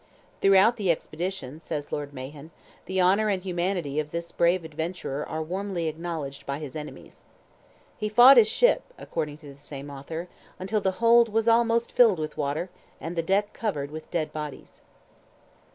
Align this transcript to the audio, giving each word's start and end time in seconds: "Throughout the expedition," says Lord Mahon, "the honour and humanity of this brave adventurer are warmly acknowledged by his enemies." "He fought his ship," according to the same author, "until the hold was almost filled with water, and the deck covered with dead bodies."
"Throughout 0.41 0.77
the 0.77 0.89
expedition," 0.89 1.59
says 1.59 1.91
Lord 1.91 2.11
Mahon, 2.11 2.49
"the 2.87 2.99
honour 2.99 3.29
and 3.29 3.43
humanity 3.43 3.99
of 3.99 4.09
this 4.09 4.31
brave 4.31 4.65
adventurer 4.65 5.23
are 5.29 5.43
warmly 5.43 5.87
acknowledged 5.87 6.43
by 6.47 6.57
his 6.57 6.75
enemies." 6.75 7.19
"He 7.97 8.09
fought 8.09 8.37
his 8.37 8.47
ship," 8.47 8.81
according 8.97 9.37
to 9.37 9.53
the 9.53 9.59
same 9.59 9.91
author, 9.91 10.27
"until 10.57 10.81
the 10.81 10.93
hold 11.05 11.29
was 11.29 11.47
almost 11.47 11.91
filled 11.91 12.17
with 12.17 12.35
water, 12.35 12.71
and 12.99 13.15
the 13.15 13.21
deck 13.21 13.53
covered 13.53 13.91
with 13.91 14.09
dead 14.09 14.33
bodies." 14.33 14.81